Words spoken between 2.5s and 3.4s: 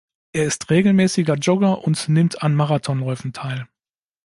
Marathonläufen